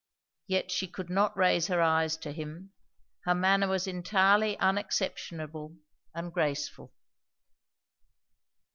Yet 0.47 0.71
she 0.71 0.87
could 0.87 1.11
not 1.11 1.37
raise 1.37 1.67
her 1.67 1.79
eyes 1.79 2.17
to 2.17 2.31
him. 2.31 2.71
Her 3.25 3.35
manner 3.35 3.67
was 3.67 3.85
entirely 3.85 4.57
unexceptionable 4.59 5.77
and 6.15 6.33
graceful. 6.33 6.91